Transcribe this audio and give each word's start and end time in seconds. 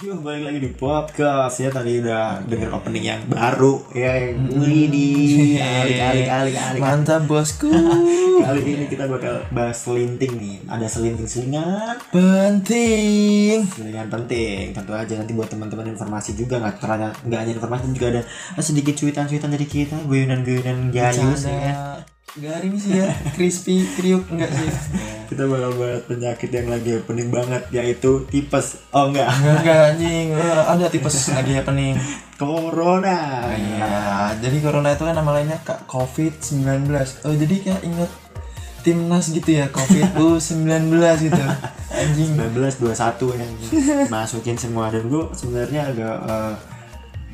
Yuk 0.00 0.24
balik 0.24 0.48
lagi 0.48 0.64
di 0.64 0.72
podcast. 0.72 1.60
Ya 1.60 1.68
tadi 1.68 2.00
udah 2.00 2.40
denger 2.48 2.72
opening 2.72 3.04
yang 3.04 3.20
baru. 3.28 3.84
Ya 3.92 4.32
yang 4.32 4.48
di 4.88 5.60
kali 5.60 5.92
kali 5.92 6.22
kali 6.24 6.50
kali 6.56 6.78
Mantap 6.80 7.28
bosku. 7.28 7.68
kali 8.48 8.60
ini 8.64 8.88
kita 8.88 9.04
bakal 9.04 9.44
bahas 9.52 9.84
selinting 9.84 10.40
nih. 10.40 10.56
Ada 10.72 10.88
selinting 10.88 11.28
selingan. 11.28 12.00
Penting. 12.16 13.68
selingan 13.68 14.08
penting. 14.08 14.72
Tentu 14.72 14.96
aja 14.96 15.20
nanti 15.20 15.36
buat 15.36 15.52
teman-teman 15.52 15.92
informasi 15.92 16.32
juga. 16.32 16.64
Nggak 16.64 16.80
ternyata 16.80 17.12
nggak 17.20 17.40
hanya 17.44 17.52
informasi 17.60 17.84
juga 17.92 18.06
ada 18.08 18.22
sedikit 18.64 18.96
cuitan-cuitan 18.96 19.52
dari 19.52 19.68
kita. 19.68 20.00
Guyonan-guyonan 20.08 20.96
jayus 20.96 21.44
ya? 21.44 22.00
Garing 22.40 22.72
sih 22.80 23.04
ya, 23.04 23.12
crispy 23.36 23.84
kriuk. 24.00 24.24
Enggak 24.32 24.48
sih? 24.48 24.72
kita 25.30 25.46
bakal 25.46 25.70
bahas 25.78 26.02
penyakit 26.10 26.50
yang 26.50 26.66
lagi 26.66 26.98
pening 27.06 27.30
banget 27.30 27.62
yaitu 27.70 28.26
tipes 28.26 28.82
oh 28.90 29.06
enggak 29.06 29.30
Enggak 29.30 29.56
enggak 29.62 29.80
anjing. 29.94 30.26
Eh, 30.34 30.62
Ada 30.66 30.90
tipes 30.90 31.14
lagi 31.30 31.52
happening. 31.54 31.94
corona 32.34 33.46
Iya, 33.46 34.34
jadi 34.42 34.56
corona 34.58 34.90
itu 34.90 35.06
kan 35.06 35.14
nama 35.14 35.30
lainnya 35.38 35.62
Kak 35.62 35.86
COVID-19. 35.86 36.90
Oh, 37.22 37.34
jadi 37.36 37.54
kayak 37.62 37.82
ingat 37.86 38.10
timnas 38.80 39.28
gitu 39.28 39.60
ya, 39.60 39.68
COVID 39.68 40.16
U19 40.16 40.88
gitu. 41.20 41.42
Anjing. 41.92 42.30
19 42.34 42.80
21 42.80 43.38
yang 43.38 43.52
masukin 44.08 44.56
semua 44.56 44.88
dan 44.88 45.04
gue 45.04 45.24
sebenarnya 45.36 45.92
agak 45.92 46.16
eh, 46.26 46.54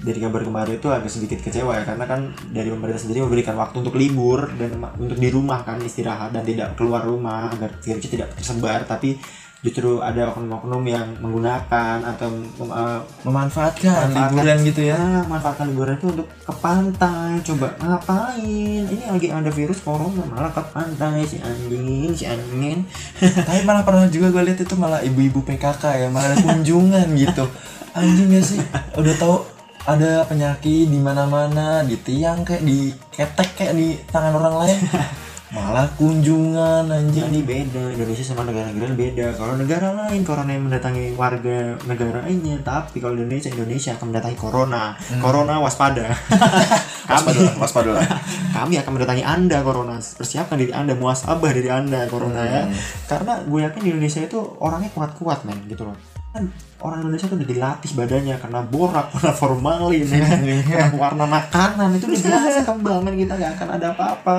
dari 0.07 0.23
kabar 0.23 0.47
kemarin 0.47 0.79
itu 0.79 0.87
agak 0.87 1.11
sedikit 1.11 1.43
kecewa 1.43 1.75
ya 1.75 1.83
karena 1.83 2.07
kan 2.07 2.31
dari 2.55 2.71
pemerintah 2.71 3.03
sendiri 3.03 3.27
memberikan 3.27 3.59
waktu 3.59 3.83
untuk 3.83 3.99
libur 3.99 4.47
dan 4.55 4.79
untuk 5.03 5.19
di 5.19 5.29
rumah 5.35 5.67
kan 5.67 5.83
istirahat 5.83 6.31
dan 6.31 6.47
tidak 6.47 6.79
keluar 6.79 7.03
rumah 7.03 7.51
agar 7.51 7.75
virusnya 7.83 8.11
tidak 8.15 8.29
tersebar 8.39 8.87
tapi 8.87 9.19
justru 9.67 9.99
ada 9.99 10.31
oknum-oknum 10.31 10.85
yang 10.87 11.07
menggunakan 11.19 11.99
atau 12.07 12.31
eh, 12.31 13.01
Memanfaatkan 13.27 14.15
Manfaatkan. 14.15 14.31
liburan 14.31 14.59
gitu 14.63 14.83
ya. 14.87 14.95
ya 14.95 15.27
manfaatkan 15.27 15.67
liburan 15.75 15.99
itu 15.99 16.07
untuk 16.07 16.29
ke 16.31 16.53
pantai 16.63 17.43
coba 17.43 17.75
ngapain 17.83 18.85
ini 18.87 19.05
lagi 19.11 19.27
ada 19.35 19.51
virus 19.51 19.83
corona 19.83 20.23
malah 20.31 20.55
ke 20.55 20.63
pantai 20.71 21.27
si 21.27 21.43
anjing 21.43 22.15
si 22.15 22.31
anjing 22.31 22.87
Tapi 23.49 23.67
malah 23.67 23.83
pernah 23.83 24.07
juga 24.07 24.31
gue 24.31 24.43
lihat 24.47 24.61
itu 24.63 24.75
malah 24.79 25.03
ibu-ibu 25.03 25.43
PKK 25.43 25.83
ya, 26.05 26.09
malah 26.13 26.37
ada 26.37 26.39
kunjungan 26.45 27.09
gitu. 27.17 27.49
Anjing 27.97 28.29
gak 28.29 28.45
sih? 28.45 28.61
Udah 28.93 29.15
tahu 29.17 29.56
ada 29.87 30.27
penyakit 30.27 30.91
di 30.91 30.99
mana-mana, 30.99 31.87
di 31.87 31.95
tiang 32.03 32.43
kayak 32.43 32.67
di 32.67 32.91
ketek 33.15 33.55
kayak 33.55 33.75
di 33.79 33.95
tangan 34.11 34.35
orang 34.35 34.67
lain. 34.67 34.79
Malah 35.47 35.87
kunjungan 35.95 36.91
anjing. 36.91 37.23
Jadi 37.23 37.41
beda 37.47 37.95
Indonesia 37.95 38.27
sama 38.27 38.43
negara-negara 38.43 38.93
beda. 38.99 39.27
Kalau 39.39 39.55
negara 39.55 39.95
lain 39.95 40.27
corona 40.27 40.51
yang 40.51 40.67
mendatangi 40.67 41.15
warga 41.15 41.79
negara 41.87 42.27
lainnya, 42.27 42.59
tapi 42.67 42.99
kalau 42.99 43.15
Indonesia 43.15 43.55
Indonesia 43.55 43.95
akan 43.95 44.11
mendatangi 44.11 44.35
corona. 44.35 44.99
Corona 45.23 45.63
waspada. 45.63 46.11
kami 47.15 47.47
waspada 47.63 47.95
lah. 47.95 48.03
kami 48.59 48.83
akan 48.83 48.91
mendatangi 48.91 49.23
Anda 49.23 49.63
corona. 49.63 50.03
Persiapkan 50.03 50.59
diri 50.59 50.75
Anda 50.75 50.99
muasabah 50.99 51.51
dari 51.55 51.71
Anda 51.71 52.11
corona 52.11 52.43
ya. 52.43 52.63
Karena 53.07 53.39
gue 53.47 53.61
yakin 53.71 53.81
di 53.87 53.91
Indonesia 53.95 54.27
itu 54.27 54.43
orangnya 54.59 54.91
kuat-kuat 54.91 55.47
men 55.47 55.63
gitu 55.71 55.87
loh. 55.87 56.16
Kan 56.37 56.53
orang 56.85 57.09
Indonesia 57.09 57.27
tuh 57.33 57.41
udah 57.41 57.49
dilatih 57.49 57.91
badannya 57.97 58.37
karena 58.37 58.61
borak, 58.69 59.07
karena 59.17 59.33
formalin, 59.33 60.05
ya 60.05 60.21
kan? 60.29 60.41
karena 60.45 60.89
warna 61.01 61.25
makanan 61.25 61.89
itu 61.97 62.05
udah 62.13 62.21
biasa 62.21 62.61
kembangan 62.69 63.15
kita 63.17 63.33
nggak 63.33 63.53
akan 63.57 63.69
ada 63.81 63.87
apa-apa 63.97 64.39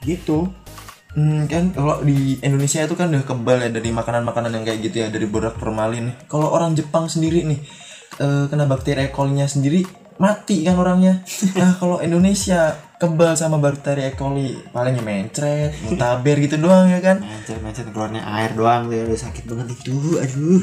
gitu. 0.00 0.48
Hmm, 1.14 1.46
kan 1.46 1.70
kalau 1.70 2.02
di 2.02 2.42
Indonesia 2.42 2.82
itu 2.82 2.98
kan 2.98 3.06
udah 3.06 3.22
kebal 3.22 3.62
ya 3.62 3.70
dari 3.70 3.94
makanan-makanan 3.94 4.50
yang 4.50 4.64
kayak 4.66 4.80
gitu 4.82 4.96
ya 5.04 5.08
dari 5.12 5.28
borak 5.30 5.60
formalin. 5.60 6.10
Kalau 6.26 6.50
orang 6.50 6.74
Jepang 6.74 7.06
sendiri 7.06 7.46
nih 7.46 7.60
eh, 8.18 8.44
kena 8.50 8.66
bakteri 8.66 9.06
E. 9.06 9.14
coli-nya 9.14 9.46
sendiri 9.46 9.86
mati 10.18 10.66
kan 10.66 10.74
orangnya. 10.78 11.22
Nah, 11.58 11.78
kalau 11.78 12.02
Indonesia 12.02 12.74
kebal 12.98 13.34
sama 13.34 13.58
bakteri 13.58 14.06
E. 14.06 14.12
coli. 14.14 14.54
Paling 14.70 14.94
ya 14.98 15.02
mencret, 15.02 15.72
mutaber 15.84 16.36
gitu 16.38 16.56
doang 16.60 16.86
ya 16.90 17.00
kan. 17.02 17.20
Mencet 17.20 17.58
mencet 17.60 17.86
keluarnya 17.90 18.22
air 18.22 18.54
doang 18.54 18.88
tuh 18.88 18.96
ya, 18.96 19.04
udah 19.06 19.20
sakit 19.20 19.44
banget 19.50 19.66
itu. 19.74 20.18
Aduh. 20.18 20.62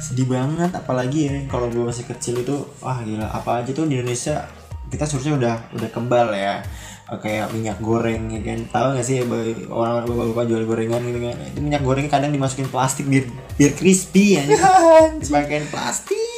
Sedih 0.00 0.28
banget. 0.30 0.70
Apalagi 0.72 1.18
ya 1.28 1.32
kalau 1.50 1.68
gue 1.68 1.84
masih 1.84 2.06
kecil 2.06 2.40
itu 2.42 2.56
wah 2.80 2.98
gila. 3.02 3.26
Apa 3.28 3.62
aja 3.62 3.70
tuh 3.74 3.86
di 3.90 3.98
Indonesia 3.98 4.46
kita 4.88 5.04
seharusnya 5.08 5.34
udah 5.36 5.54
udah 5.74 5.88
kebal 5.90 6.28
ya. 6.34 6.62
Kayak 7.04 7.52
minyak 7.52 7.78
goreng 7.84 8.32
ya 8.32 8.40
kan. 8.42 8.58
Tahu 8.70 8.86
gak 8.98 9.06
sih 9.06 9.20
orang 9.68 10.08
bapak-bapak 10.08 10.44
jual 10.48 10.64
gorengan 10.64 11.02
gitu 11.04 11.20
kan. 11.20 11.36
Itu 11.52 11.60
minyak 11.60 11.82
gorengnya 11.84 12.10
kadang 12.10 12.32
dimasukin 12.32 12.70
plastik 12.72 13.06
biar 13.06 13.28
biar 13.60 13.72
crispy 13.76 14.40
ya. 14.40 14.44
Dipakein 15.20 15.68
plastik 15.68 16.33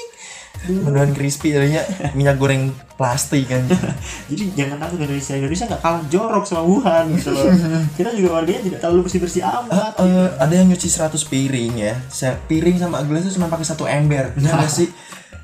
Beneran 0.67 1.13
crispy 1.15 1.55
jadinya 1.55 1.83
minyak 2.13 2.37
goreng 2.37 2.75
plastik 2.97 3.47
kan. 3.47 3.63
jadi 4.31 4.45
jangan 4.57 4.77
takut 4.83 4.99
Indonesia 5.05 5.35
Indonesia 5.37 5.65
nggak 5.69 5.83
kalah 5.85 6.03
jorok 6.09 6.45
sama 6.49 6.63
Wuhan 6.65 7.05
gitu 7.13 7.31
loh 7.31 7.45
kita 8.01 8.11
juga 8.17 8.41
warganya 8.41 8.63
tidak 8.65 8.79
terlalu 8.81 9.01
bersih 9.05 9.21
bersih 9.21 9.43
amat 9.45 9.93
Eh, 10.01 10.29
ada 10.41 10.55
yang 10.55 10.69
nyuci 10.71 10.89
100 10.89 11.13
piring 11.29 11.73
ya. 11.77 11.95
Piring 12.49 12.77
sama 12.81 13.03
gelas 13.05 13.29
itu 13.29 13.37
cuma 13.41 13.51
pakai 13.53 13.67
satu 13.67 13.85
ember. 13.85 14.33
Ya 14.39 14.55
nggak 14.57 14.73
sih? 14.73 14.89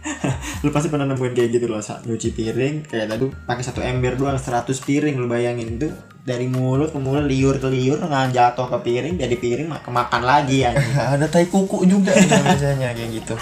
lu 0.67 0.71
pasti 0.75 0.91
pernah 0.91 1.07
nemuin 1.07 1.35
kayak 1.35 1.51
gitu 1.59 1.67
loh 1.71 1.79
saat 1.79 2.03
nyuci 2.07 2.35
piring 2.35 2.87
kayak 2.91 3.07
tadi 3.07 3.27
pakai 3.47 3.65
satu 3.65 3.81
ember 3.83 4.19
doang 4.19 4.39
100 4.39 4.67
piring 4.83 5.15
lu 5.19 5.31
bayangin 5.31 5.79
itu 5.79 5.89
dari 6.23 6.47
mulut 6.47 6.95
ke 6.95 6.99
mulut 7.03 7.27
liur 7.27 7.59
ke 7.59 7.67
liur 7.67 7.99
nggak 7.99 8.31
jatuh 8.31 8.71
ke 8.71 8.79
piring 8.87 9.19
jadi 9.19 9.35
piring 9.35 9.67
mak- 9.67 9.83
kemakan 9.83 10.23
lagi 10.23 10.63
ya 10.65 10.71
ada 10.95 11.27
tai 11.27 11.51
kuku 11.51 11.83
juga 11.83 12.15
ya 12.15 12.39
biasanya 12.47 12.95
kayak 12.95 13.11
gitu. 13.11 13.35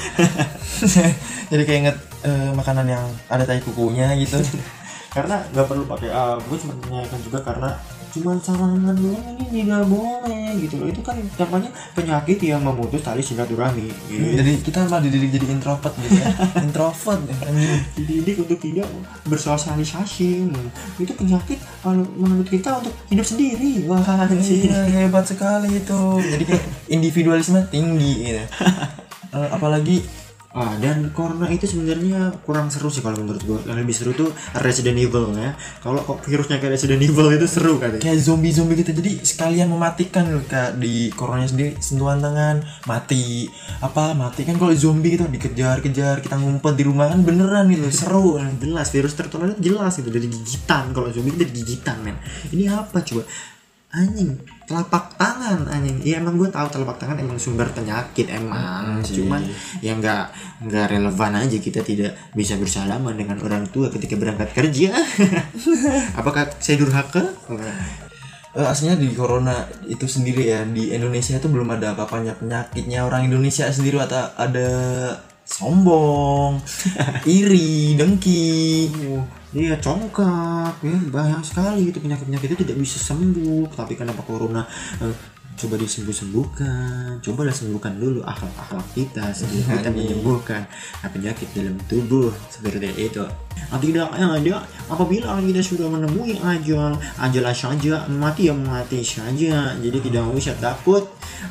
Jadi 1.50 1.62
kayak 1.66 1.80
inget 1.82 1.96
eh, 2.24 2.50
makanan 2.56 2.86
yang 2.88 3.04
ada 3.28 3.44
tai 3.44 3.60
kukunya 3.60 4.16
gitu. 4.16 4.40
karena 5.10 5.42
nggak 5.50 5.66
perlu 5.66 5.84
pakai 5.90 6.08
ah 6.14 6.38
gue 6.38 6.56
cuma 6.56 6.72
menanyakan 6.86 7.20
juga 7.26 7.38
karena 7.42 7.68
cuma 8.10 8.36
salaman 8.42 8.94
doang 8.94 9.26
ini 9.38 9.46
tidak 9.62 9.86
boleh 9.86 10.46
gitu 10.58 10.74
loh 10.82 10.88
itu 10.90 11.00
kan 11.00 11.16
namanya 11.38 11.70
penyakit 11.94 12.38
yang 12.42 12.62
memutus 12.62 13.02
tali 13.02 13.22
silaturahmi 13.22 13.86
gitu. 13.86 14.26
Jadi 14.36 14.52
kita 14.66 14.86
malah 14.90 15.02
dididik 15.02 15.30
jadi 15.38 15.46
introvert 15.50 15.94
gitu 16.02 16.18
ya. 16.18 16.28
introvert 16.66 17.20
anjing. 17.30 17.80
dididik 17.96 18.36
untuk 18.42 18.58
tidak 18.58 18.86
bersosialisasi 19.26 20.50
itu 21.00 21.12
penyakit 21.14 21.58
kalau 21.80 22.04
menurut 22.18 22.48
kita 22.50 22.82
untuk 22.82 22.94
hidup 23.08 23.26
sendiri 23.26 23.86
wah 23.86 24.02
anjing. 24.02 24.70
Iya, 24.70 25.06
hebat 25.06 25.24
sekali 25.24 25.80
itu. 25.80 26.02
Jadi 26.18 26.44
kayak 26.44 26.64
individualisme 26.90 27.62
tinggi 27.70 28.12
gitu. 28.26 28.44
Eh, 29.30 29.48
apalagi 29.54 30.02
Ah, 30.50 30.74
dan 30.82 31.14
Corona 31.14 31.46
itu 31.46 31.62
sebenarnya 31.62 32.34
kurang 32.42 32.74
seru 32.74 32.90
sih 32.90 32.98
kalau 33.06 33.22
menurut 33.22 33.38
gue. 33.38 33.58
Yang 33.70 33.78
lebih 33.86 33.94
seru 33.94 34.10
tuh 34.18 34.34
Resident 34.58 34.98
Evil 34.98 35.30
ya. 35.38 35.54
Kalau 35.78 36.02
kok 36.02 36.26
virusnya 36.26 36.58
kayak 36.58 36.74
Resident 36.74 36.98
Evil 36.98 37.30
itu 37.30 37.46
seru 37.46 37.78
kali. 37.78 38.02
kayak 38.02 38.18
zombie-zombie 38.18 38.82
gitu 38.82 38.90
jadi 38.90 39.22
sekalian 39.22 39.70
mematikan 39.70 40.26
loh 40.26 40.42
kak 40.42 40.74
di 40.82 41.14
coronanya 41.14 41.54
sendiri 41.54 41.78
sentuhan 41.78 42.18
tangan 42.18 42.66
mati 42.90 43.46
apa 43.78 44.10
mati 44.18 44.42
kan 44.42 44.58
kalau 44.58 44.74
zombie 44.74 45.14
gitu 45.14 45.30
dikejar-kejar 45.30 46.18
kita 46.18 46.34
ngumpet 46.34 46.74
di 46.74 46.82
rumah 46.82 47.14
kan 47.14 47.22
beneran 47.22 47.70
gitu 47.70 47.86
seru 47.94 48.34
Jelas 48.62 48.90
virus 48.90 49.14
tertular 49.14 49.54
itu 49.54 49.70
jelas 49.70 50.02
itu 50.02 50.10
dari 50.10 50.26
gigitan. 50.26 50.90
Kalau 50.90 51.14
zombie 51.14 51.30
itu 51.30 51.46
dari 51.46 51.52
gigitan 51.54 52.02
men. 52.02 52.18
Ini 52.50 52.74
apa 52.74 52.98
coba? 53.06 53.22
Anjing, 53.90 54.38
telapak 54.70 55.18
tangan 55.18 55.66
anjing. 55.66 55.98
Iya 56.06 56.22
emang 56.22 56.38
gue 56.38 56.46
tahu 56.46 56.70
telapak 56.70 57.02
tangan 57.02 57.18
emang 57.18 57.42
sumber 57.42 57.66
penyakit 57.74 58.30
emang. 58.30 59.02
Hmm. 59.02 59.04
Cuman 59.04 59.42
ya 59.82 59.98
nggak 59.98 60.24
nggak 60.70 60.86
relevan 60.94 61.34
aja 61.34 61.58
kita 61.58 61.82
tidak 61.82 62.14
bisa 62.30 62.54
bersalaman 62.54 63.18
dengan 63.18 63.42
orang 63.42 63.66
tua 63.66 63.90
ketika 63.90 64.14
berangkat 64.14 64.54
kerja. 64.54 64.94
Apakah 66.22 66.54
saya 66.62 66.78
durhaka? 66.78 67.34
Eh, 68.50 68.66
aslinya 68.66 68.98
di 68.98 69.10
corona 69.14 69.66
itu 69.86 70.06
sendiri 70.10 70.42
ya 70.46 70.62
di 70.66 70.90
Indonesia 70.90 71.38
itu 71.38 71.46
belum 71.46 71.70
ada 71.74 71.94
apa-apanya 71.94 72.34
penyakitnya 72.38 73.06
orang 73.06 73.30
Indonesia 73.30 73.66
sendiri 73.70 73.98
atau 73.98 74.26
ada 74.34 74.66
sombong 75.44 76.60
iri 77.38 77.94
dengki. 77.98 78.88
Iya 79.50 79.76
congkak. 79.82 80.78
Ya 80.86 80.98
banyak 81.10 81.42
sekali 81.42 81.90
itu 81.90 81.98
penyakit 81.98 82.24
penyakit 82.26 82.48
itu 82.54 82.62
tidak 82.62 82.76
bisa 82.78 82.98
sembuh. 83.02 83.74
Tapi 83.74 83.98
kenapa 83.98 84.22
corona 84.22 84.62
eh, 85.02 85.14
coba 85.60 85.76
disembuh 85.76 86.16
sembuhkan 86.16 87.20
cobalah 87.20 87.52
sembuhkan 87.52 88.00
dulu 88.00 88.24
akhlak 88.24 88.56
akhlak 88.56 88.86
kita 88.96 89.28
sebelum 89.36 89.68
kita 89.76 89.90
menyembuhkan 89.92 90.62
penyakit 91.04 91.50
dalam 91.52 91.76
tubuh. 91.84 92.32
Seperti 92.48 92.88
itu 92.96 93.20
tidak 93.80 94.08
ada 94.12 94.64
apabila 94.90 95.38
kita 95.38 95.62
sudah 95.62 95.86
menemui 95.86 96.36
ajal 96.40 96.96
ajalah 97.20 97.54
saja 97.54 98.04
mati 98.10 98.50
ya 98.50 98.54
mati 98.54 99.04
saja. 99.04 99.76
Jadi 99.78 99.98
tidak 100.10 100.30
usah 100.34 100.56
takut 100.58 101.06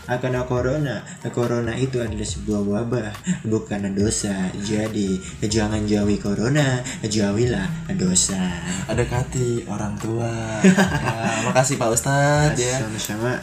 akan 0.06 0.46
corona. 0.46 1.02
Corona 1.32 1.74
itu 1.78 2.02
adalah 2.02 2.26
sebuah 2.26 2.62
wabah 2.62 3.10
bukan 3.48 3.94
dosa. 3.94 4.52
Jadi 4.60 5.18
jangan 5.46 5.86
jauhi 5.86 6.20
corona 6.20 6.84
jauhilah 7.06 7.94
dosa. 7.96 8.38
Ada 8.90 9.06
kati 9.08 9.70
orang 9.70 9.96
tua. 9.98 10.30
Ya, 10.60 11.50
makasih 11.50 11.80
pak 11.80 11.90
ustadz 11.96 12.60
ya. 12.60 12.84
Sama-sama. 12.84 13.34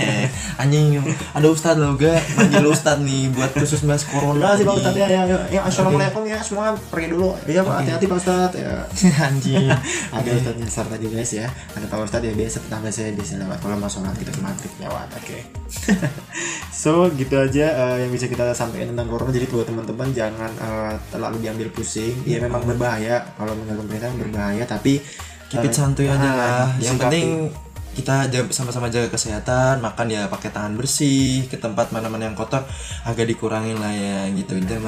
Anjing 0.62 1.02
ada 1.36 1.46
ustadz 1.50 1.78
lo 1.78 1.94
gak? 1.98 2.20
Manggil 2.38 2.66
ustadz 2.66 3.04
nih 3.04 3.30
buat 3.30 3.50
khusus 3.54 3.84
bahas 3.84 4.04
corona. 4.08 4.34
Terima 4.34 4.52
kasih 4.54 4.64
Pak 4.64 4.76
Ustadz 4.80 4.98
ya, 4.98 5.06
ya, 5.06 5.22
ya, 5.26 5.38
ya, 5.50 5.60
assalamualaikum 5.64 6.22
ya. 6.26 6.38
Semua 6.40 6.74
pergi 6.90 7.08
dulu. 7.12 7.34
Iya 7.46 7.60
Pak, 7.62 7.74
hati-hati 7.82 8.03
Pak 8.06 8.18
Ustadz 8.20 8.56
ya. 8.58 8.74
anjing 9.28 9.68
Ada 10.16 10.30
Ustadz 10.36 10.68
serta 10.68 10.96
juga 10.96 11.20
guys 11.20 11.32
ya. 11.32 11.46
Ada 11.76 11.86
Pak 11.88 11.98
Ustadz 12.06 12.26
ya 12.28 12.32
biasa 12.34 12.56
tetangga 12.62 12.90
saya 12.90 13.10
biasa 13.12 13.32
lewat 13.40 13.58
kalau 13.60 13.76
mau 13.80 13.90
sholat 13.90 14.14
kita 14.16 14.30
maghrib 14.40 14.72
lewat. 14.80 15.08
Oke. 15.18 15.38
so 16.84 17.08
gitu 17.14 17.34
aja 17.38 17.66
eh, 17.72 17.96
yang 18.06 18.10
bisa 18.10 18.26
kita 18.30 18.52
sampaikan 18.52 18.94
tentang 18.94 19.08
corona. 19.08 19.30
Jadi 19.32 19.46
buat 19.50 19.66
teman-teman 19.66 20.08
jangan 20.12 20.50
eh, 20.54 20.94
terlalu 21.08 21.36
diambil 21.44 21.68
pusing. 21.72 22.14
Iya 22.24 22.44
memang 22.44 22.64
berbahaya 22.64 23.24
kalau 23.36 23.52
menurut 23.56 23.84
pemerintah 23.86 24.10
berbahaya 24.14 24.64
tapi 24.64 25.00
keep 25.54 25.64
it 25.64 25.72
eh, 25.72 25.76
santuy 25.76 26.06
aja 26.10 26.28
ah, 26.30 26.34
lah 26.34 26.66
yang 26.82 26.96
penting 26.98 27.52
kita 27.94 28.26
sama-sama 28.50 28.90
jaga 28.90 29.08
kesehatan 29.08 29.78
makan 29.78 30.06
ya 30.10 30.26
pakai 30.26 30.50
tangan 30.50 30.74
bersih 30.74 31.46
ke 31.46 31.56
tempat 31.56 31.88
mana-mana 31.88 32.26
yang 32.26 32.34
kotor 32.34 32.60
agak 33.02 33.24
dikurangin 33.24 33.78
lah 33.78 33.90
ya 33.90 34.26
gitu. 34.34 34.58
Dan 34.60 34.82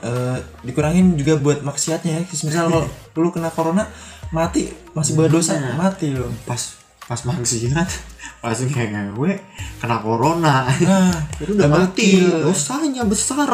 eh, 0.00 0.36
dikurangin 0.62 1.18
juga 1.18 1.36
buat 1.36 1.60
maksiatnya 1.60 2.18
ya. 2.18 2.22
Misal 2.24 2.70
kalau 2.70 2.86
lu 3.22 3.28
kena 3.28 3.50
corona 3.50 3.84
mati 4.30 4.70
masih 4.94 5.12
berdosa 5.14 5.58
Nah. 5.58 5.76
mati 5.76 6.14
lo 6.14 6.24
pas 6.48 6.78
pas 7.02 7.18
maksiat 7.18 7.90
pas 8.42 8.56
gue 8.56 9.32
kena 9.78 9.96
corona. 10.00 10.64
Nah 10.66 11.12
itu 11.42 11.52
udah 11.52 11.68
mati. 11.68 12.18
dosanya 12.40 13.02
besar. 13.04 13.46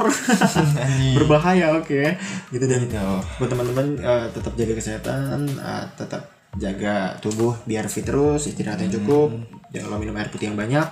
Berbahaya 1.17 1.75
oke. 1.77 2.15
Gitu 2.53 2.65
dan 2.65 2.87
Gitu. 2.87 2.97
buat 3.41 3.49
teman-teman 3.51 3.99
eh, 3.99 4.25
tetap 4.33 4.53
jaga 4.55 4.73
kesehatan 4.77 5.49
eh, 5.59 5.85
tetap 5.97 6.38
jaga 6.57 7.21
tubuh 7.21 7.61
biar 7.69 7.91
fit 7.93 8.07
terus 8.07 8.49
istirahat 8.49 8.81
yang 8.81 8.93
cukup. 9.03 9.37
Jangan 9.69 9.93
lupa 9.93 9.99
minum 10.01 10.17
air 10.17 10.33
putih 10.33 10.49
yang 10.49 10.57
banyak. 10.57 10.87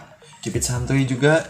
Keep 0.45 0.61
it 0.61 0.65
santuy 0.67 1.09
juga. 1.09 1.47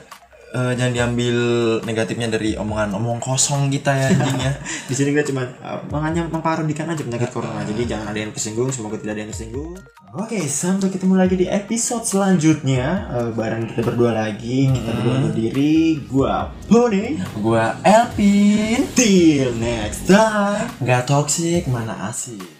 Eh, 0.56 0.72
jangan 0.72 0.94
diambil 0.94 1.36
negatifnya 1.84 2.30
dari 2.32 2.56
omongan 2.56 2.96
omong 2.96 3.20
kosong 3.20 3.68
kita 3.68 3.92
ya 3.92 4.08
anjing 4.14 4.40
ya. 4.40 4.52
Di 4.88 4.94
sini 4.96 5.12
kita 5.12 5.28
cuma 5.28 5.44
eh, 5.44 5.80
makanya 5.92 6.24
memparodikan 6.32 6.88
aja 6.88 7.04
penyakit 7.04 7.34
corona. 7.34 7.60
Jadi 7.66 7.84
jangan 7.84 8.14
ada 8.14 8.18
yang 8.24 8.32
tersinggung 8.32 8.72
semoga 8.72 8.96
tidak 8.96 9.18
ada 9.18 9.22
yang 9.26 9.32
tersinggung. 9.34 9.76
Oke 10.16 10.40
sampai 10.48 10.88
ketemu 10.88 11.14
lagi 11.18 11.36
di 11.36 11.44
episode 11.50 12.08
selanjutnya. 12.08 13.10
Eh, 13.10 13.30
bareng 13.36 13.68
kita 13.68 13.84
berdua 13.84 14.16
lagi. 14.16 14.70
Kita 14.72 14.90
berdua 14.96 15.16
berdiri 15.28 16.00
gua 16.08 16.48
Pony 16.70 17.20
gua 17.42 17.76
Elpin. 17.84 18.86
Till 18.96 19.52
next 19.60 20.08
time. 20.08 20.72
Nggak 20.80 21.04
toxic 21.04 21.68
mana 21.68 22.08
asik 22.08 22.55